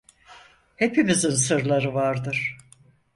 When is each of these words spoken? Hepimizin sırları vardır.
Hepimizin 0.75 1.29
sırları 1.29 1.93
vardır. 1.93 2.57